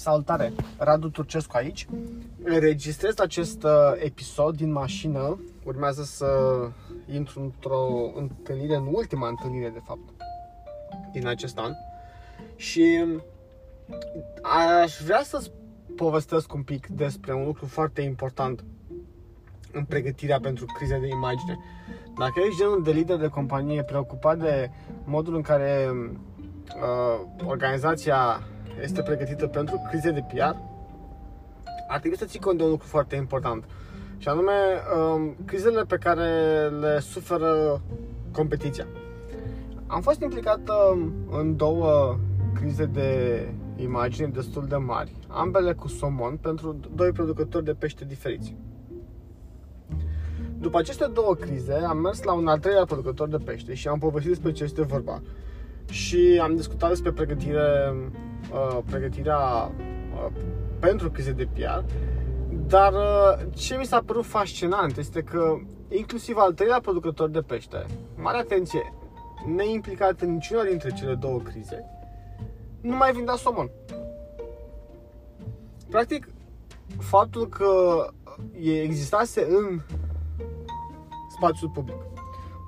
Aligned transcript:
Salutare! 0.00 0.52
Radu 0.78 1.08
Turcescu 1.08 1.56
aici. 1.56 1.86
Înregistrez 2.42 3.18
acest 3.18 3.62
uh, 3.62 3.70
episod 3.96 4.56
din 4.56 4.72
mașină. 4.72 5.38
Urmează 5.64 6.02
să 6.02 6.26
intru 7.12 7.40
într-o 7.40 8.12
întâlnire, 8.14 8.74
în 8.74 8.88
ultima 8.92 9.28
întâlnire, 9.28 9.68
de 9.68 9.80
fapt, 9.84 10.00
din 11.12 11.26
acest 11.26 11.58
an. 11.58 11.72
Și 12.56 13.04
aș 14.82 15.00
vrea 15.04 15.22
să-ți 15.22 15.50
povestesc 15.96 16.52
un 16.52 16.62
pic 16.62 16.86
despre 16.86 17.34
un 17.34 17.44
lucru 17.44 17.66
foarte 17.66 18.00
important 18.00 18.64
în 19.72 19.84
pregătirea 19.84 20.40
pentru 20.40 20.64
crize 20.64 20.98
de 20.98 21.08
imagine. 21.08 21.58
Dacă 22.18 22.40
ești 22.46 22.58
genul 22.58 22.82
de 22.82 22.90
lider 22.90 23.16
de 23.16 23.28
companie 23.28 23.82
preocupat 23.82 24.38
de 24.38 24.70
modul 25.04 25.34
în 25.34 25.42
care 25.42 25.90
uh, 25.90 27.26
organizația 27.44 28.42
este 28.82 29.02
pregătită 29.02 29.46
pentru 29.46 29.82
crize 29.88 30.10
de 30.10 30.24
PR, 30.32 30.56
ar 31.88 31.98
trebui 31.98 32.18
să 32.18 32.24
ții 32.24 32.40
cont 32.40 32.58
de 32.58 32.64
un 32.64 32.70
lucru 32.70 32.86
foarte 32.86 33.16
important. 33.16 33.64
Și 34.18 34.28
anume, 34.28 34.52
um, 34.96 35.36
crizele 35.44 35.84
pe 35.84 35.96
care 35.96 36.28
le 36.80 36.98
suferă 36.98 37.80
competiția. 38.32 38.86
Am 39.86 40.00
fost 40.00 40.20
implicat 40.20 40.60
um, 40.68 41.12
în 41.30 41.56
două 41.56 42.18
crize 42.54 42.84
de 42.84 43.48
imagine 43.76 44.26
destul 44.26 44.66
de 44.68 44.76
mari, 44.76 45.12
ambele 45.26 45.72
cu 45.72 45.88
somon, 45.88 46.36
pentru 46.36 46.76
doi 46.94 47.12
producători 47.12 47.64
de 47.64 47.72
pește 47.78 48.04
diferiți. 48.04 48.56
După 50.58 50.78
aceste 50.78 51.06
două 51.12 51.34
crize, 51.34 51.72
am 51.72 51.98
mers 51.98 52.22
la 52.22 52.32
un 52.32 52.46
al 52.46 52.58
treilea 52.58 52.84
producător 52.84 53.28
de 53.28 53.36
pește 53.36 53.74
și 53.74 53.88
am 53.88 53.98
povestit 53.98 54.30
despre 54.30 54.52
ce 54.52 54.64
este 54.64 54.82
vorba. 54.82 55.22
Și 55.90 56.40
am 56.42 56.56
discutat 56.56 56.88
despre 56.88 57.12
pregătire 57.12 57.94
Uh, 58.52 58.78
pregătirea 58.90 59.38
uh, 59.38 60.32
pentru 60.78 61.10
crize 61.10 61.32
de 61.32 61.48
PR, 61.52 61.84
dar 62.66 62.92
uh, 62.92 63.46
ce 63.54 63.76
mi 63.76 63.84
s-a 63.84 64.02
părut 64.06 64.24
fascinant 64.24 64.96
este 64.96 65.22
că 65.22 65.56
inclusiv 65.88 66.36
al 66.36 66.52
treilea 66.52 66.80
producător 66.80 67.28
de 67.28 67.40
pește, 67.40 67.86
mare 68.16 68.38
atenție, 68.38 68.94
neimplicat 69.46 70.20
în 70.20 70.32
niciuna 70.32 70.62
dintre 70.62 70.90
cele 70.90 71.14
două 71.14 71.38
crize, 71.38 71.84
nu 72.80 72.96
mai 72.96 73.12
vindea 73.12 73.34
somon. 73.34 73.70
Practic, 75.90 76.28
faptul 76.98 77.48
că 77.48 78.06
existase 78.62 79.46
în 79.48 79.80
spațiul 81.36 81.70
public 81.70 81.96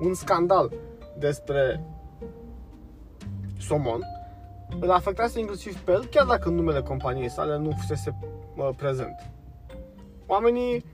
un 0.00 0.14
scandal 0.14 0.72
despre 1.18 1.84
somon 3.58 4.00
îl 4.80 4.90
afectase 4.90 5.38
inclusiv 5.38 5.78
pe 5.78 5.92
el, 5.92 6.04
chiar 6.04 6.26
dacă 6.26 6.48
numele 6.48 6.82
companiei 6.82 7.30
sale 7.30 7.58
nu 7.58 7.70
fusese 7.80 8.18
uh, 8.56 8.68
prezent. 8.76 9.30
Oamenii, 10.26 10.84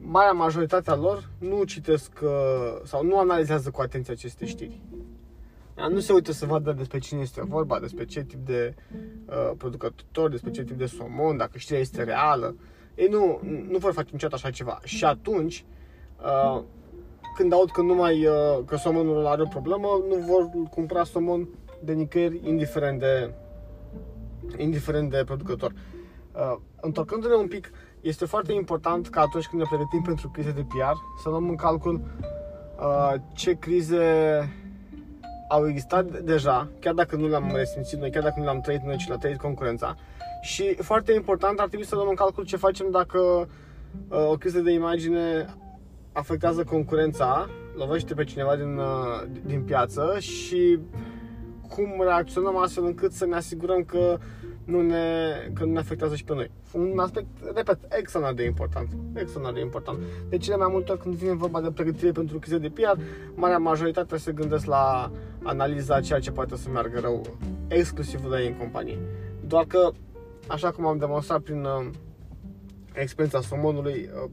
marea 0.00 0.32
majoritatea 0.32 0.94
lor, 0.94 1.30
nu 1.38 1.64
citesc 1.64 2.12
uh, 2.22 2.30
sau 2.84 3.04
nu 3.04 3.18
analizează 3.18 3.70
cu 3.70 3.80
atenție 3.80 4.12
aceste 4.12 4.46
știri. 4.46 4.80
Nu 5.90 5.98
se 5.98 6.12
uită 6.12 6.32
să 6.32 6.46
vadă 6.46 6.72
despre 6.72 6.98
cine 6.98 7.20
este 7.20 7.42
vorba, 7.44 7.78
despre 7.78 8.04
ce 8.04 8.22
tip 8.22 8.46
de 8.46 8.74
uh, 9.26 9.50
producător, 9.56 10.30
despre 10.30 10.50
ce 10.50 10.64
tip 10.64 10.76
de 10.76 10.86
somon, 10.86 11.36
dacă 11.36 11.58
știrea 11.58 11.80
este 11.80 12.02
reală. 12.02 12.56
Ei 12.94 13.08
nu, 13.08 13.40
nu 13.68 13.78
vor 13.78 13.92
face 13.92 14.08
niciodată 14.12 14.42
așa 14.44 14.54
ceva. 14.54 14.80
Și 14.84 15.04
atunci, 15.04 15.64
uh, 16.22 16.62
când 17.36 17.52
aud 17.52 17.70
că, 17.70 17.82
nu 17.82 17.94
mai, 17.94 18.26
uh, 18.26 18.64
că 18.66 18.76
somonul 18.76 19.26
are 19.26 19.42
o 19.42 19.46
problemă, 19.46 19.88
nu 20.08 20.14
vor 20.16 20.50
cumpăra 20.70 21.04
somon 21.04 21.48
de 21.84 21.92
nicăieri, 21.92 22.40
indiferent 22.44 23.00
de, 23.00 23.30
indiferent 24.56 25.10
de 25.10 25.22
producător. 25.24 25.72
Uh, 26.32 26.56
întorcându-ne 26.80 27.34
un 27.34 27.48
pic, 27.48 27.70
este 28.00 28.24
foarte 28.24 28.52
important 28.52 29.08
că 29.08 29.18
atunci 29.18 29.46
când 29.46 29.62
ne 29.62 29.68
pregătim 29.68 30.02
pentru 30.02 30.28
crize 30.28 30.50
de 30.50 30.66
PR, 30.68 31.20
să 31.22 31.28
luăm 31.28 31.48
în 31.48 31.56
calcul 31.56 32.00
uh, 32.78 33.14
ce 33.34 33.58
crize 33.58 34.04
au 35.48 35.68
existat 35.68 36.20
deja, 36.20 36.68
chiar 36.78 36.94
dacă 36.94 37.16
nu 37.16 37.28
le-am 37.28 37.50
resimțit 37.54 37.98
noi, 37.98 38.10
chiar 38.10 38.22
dacă 38.22 38.34
nu 38.38 38.44
le-am 38.44 38.60
trăit 38.60 38.82
noi, 38.82 38.96
ci 38.96 39.08
le-a 39.08 39.16
trăit 39.16 39.38
concurența. 39.38 39.96
Și 40.40 40.74
foarte 40.74 41.12
important, 41.12 41.58
ar 41.58 41.68
trebui 41.68 41.86
să 41.86 41.94
luăm 41.94 42.08
în 42.08 42.14
calcul 42.14 42.44
ce 42.44 42.56
facem 42.56 42.90
dacă 42.90 43.18
uh, 44.08 44.28
o 44.30 44.36
criză 44.36 44.58
de 44.58 44.72
imagine 44.72 45.54
afectează 46.12 46.64
concurența, 46.64 47.48
lovește 47.76 48.14
pe 48.14 48.24
cineva 48.24 48.56
din, 48.56 48.76
uh, 48.76 49.22
din 49.44 49.62
piață 49.62 50.16
și 50.18 50.78
cum 51.74 51.94
reacționăm 52.00 52.56
astfel 52.56 52.84
încât 52.84 53.12
să 53.12 53.26
ne 53.26 53.34
asigurăm 53.36 53.84
că 53.84 54.18
nu 54.64 54.80
ne, 54.80 55.34
că 55.54 55.64
nu 55.64 55.72
ne 55.72 55.78
afectează 55.78 56.16
și 56.16 56.24
pe 56.24 56.34
noi. 56.34 56.50
Un 56.72 56.98
aspect, 56.98 57.26
repet, 57.54 57.78
extraordinar 57.98 58.34
de 58.34 58.44
important. 58.44 58.88
Extraordinar 59.14 59.52
de 59.52 59.60
important. 59.60 59.98
De 60.28 60.36
cele 60.36 60.56
mai 60.56 60.68
multe 60.70 60.92
ori 60.92 61.00
când 61.00 61.14
vine 61.14 61.32
vorba 61.32 61.60
de 61.60 61.70
pregătire 61.70 62.12
pentru 62.12 62.38
crize 62.38 62.58
de 62.58 62.68
PR, 62.68 63.00
marea 63.34 63.58
majoritate 63.58 64.16
se 64.16 64.32
gândesc 64.32 64.66
la 64.66 65.10
analiza 65.42 66.00
ceea 66.00 66.18
ce 66.18 66.30
poate 66.30 66.56
să 66.56 66.68
meargă 66.68 67.00
rău, 67.00 67.22
exclusiv 67.68 68.24
la 68.24 68.40
ei 68.40 68.46
în 68.46 68.56
companie. 68.56 68.98
Doar 69.46 69.64
că, 69.64 69.90
așa 70.46 70.70
cum 70.70 70.86
am 70.86 70.98
demonstrat 70.98 71.40
prin 71.40 71.64
uh, 71.64 71.90
experiența 72.92 73.40
somonului, 73.40 74.10
uh, 74.24 74.30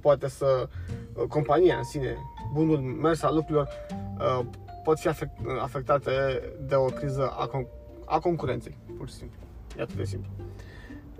poate 0.00 0.28
să 0.28 0.68
uh, 1.14 1.24
compania 1.28 1.76
în 1.76 1.84
sine, 1.84 2.16
bunul 2.52 2.78
mers 2.78 3.22
al 3.22 3.34
lucrurilor, 3.34 3.68
uh, 4.18 4.46
pot 4.88 4.98
fi 4.98 5.08
afectate 5.62 6.10
de 6.60 6.74
o 6.74 6.84
criză 6.84 7.28
a, 7.36 7.48
con- 7.48 7.68
a 8.04 8.18
concurenței, 8.18 8.78
pur 8.96 9.08
și 9.08 9.14
simplu. 9.14 9.38
E 9.78 9.82
atât 9.82 9.96
de 9.96 10.04
simplu. 10.04 10.30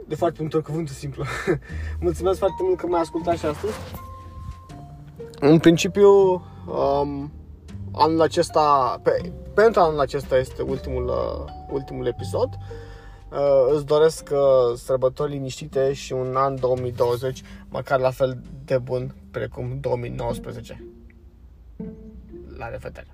De 0.06 0.14
foarte 0.14 0.38
multe 0.40 0.56
ori 0.56 0.64
cuvântul 0.64 0.94
simplu. 0.94 1.24
Mulțumesc 2.00 2.38
foarte 2.38 2.62
mult 2.62 2.78
că 2.78 2.86
m-ai 2.86 3.00
ascultat 3.00 3.36
și 3.36 3.46
astăzi. 3.46 3.72
În 5.40 5.58
principiu, 5.58 6.08
um, 6.66 7.32
anul 7.92 8.20
acesta, 8.20 9.00
pe, 9.02 9.32
pentru 9.54 9.80
anul 9.80 10.00
acesta 10.00 10.38
este 10.38 10.62
ultimul, 10.62 11.06
uh, 11.06 11.52
ultimul 11.70 12.06
episod. 12.06 12.48
Uh, 13.30 13.74
îți 13.74 13.86
doresc 13.86 14.28
uh, 14.32 14.76
sărbători 14.76 15.30
liniștite 15.30 15.92
și 15.92 16.12
un 16.12 16.36
an 16.36 16.60
2020 16.60 17.42
măcar 17.68 18.00
la 18.00 18.10
fel 18.10 18.40
de 18.64 18.78
bun 18.78 19.14
precum 19.30 19.78
2019. 19.80 20.84
la 22.58 22.70
de 22.70 22.78
Fetel. 22.80 23.06